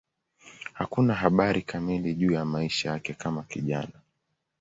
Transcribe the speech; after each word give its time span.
Hakuna 0.73 1.13
habari 1.13 1.61
kamili 1.61 2.13
juu 2.13 2.31
ya 2.31 2.45
maisha 2.45 2.89
yake 2.91 3.13
kama 3.13 3.43
kijana. 3.43 4.01